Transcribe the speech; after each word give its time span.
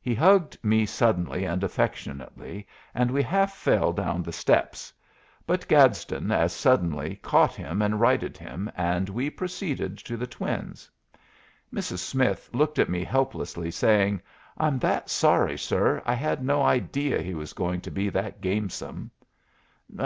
He 0.00 0.14
hugged 0.14 0.56
me 0.64 0.86
suddenly 0.86 1.44
and 1.44 1.62
affectionately, 1.62 2.66
and 2.94 3.10
we 3.10 3.22
half 3.22 3.52
fell 3.54 3.92
down 3.92 4.22
the 4.22 4.32
steps. 4.32 4.94
But 5.46 5.68
Gadsden 5.68 6.32
as 6.32 6.54
suddenly 6.54 7.16
caught 7.16 7.52
him 7.54 7.82
and 7.82 8.00
righted 8.00 8.38
him, 8.38 8.70
and 8.74 9.10
we 9.10 9.28
proceeded 9.28 9.98
to 9.98 10.16
the 10.16 10.26
twins. 10.26 10.90
Mrs. 11.70 11.98
Smith 11.98 12.48
looked 12.54 12.78
at 12.78 12.88
me 12.88 13.04
helplessly, 13.04 13.70
saying: 13.70 14.22
"I'm 14.56 14.78
that 14.78 15.10
sorry, 15.10 15.58
sir! 15.58 16.00
I 16.06 16.14
had 16.14 16.42
no 16.42 16.62
idea 16.62 17.20
he 17.20 17.34
was 17.34 17.52
going 17.52 17.82
to 17.82 17.90
be 17.90 18.08
that 18.08 18.40
gamesome." 18.40 19.10